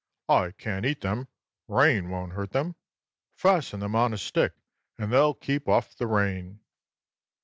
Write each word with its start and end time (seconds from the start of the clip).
I 0.29 0.49
can't 0.53 0.83
eat 0.83 1.01
them; 1.01 1.27
rain 1.67 2.09
won't 2.09 2.33
hurt 2.33 2.53
them. 2.53 2.73
Fasten 3.35 3.81
them 3.81 3.95
on 3.95 4.15
a 4.15 4.17
stick 4.17 4.53
and 4.97 5.13
they'll 5.13 5.35
keep 5.35 5.69
off 5.69 5.95
the 5.95 6.07
rain." 6.07 6.59